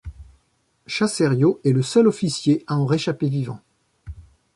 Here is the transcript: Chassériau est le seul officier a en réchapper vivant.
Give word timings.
Chassériau 0.87 1.61
est 1.63 1.73
le 1.73 1.83
seul 1.83 2.07
officier 2.07 2.63
a 2.65 2.75
en 2.75 2.87
réchapper 2.87 3.29
vivant. 3.29 3.59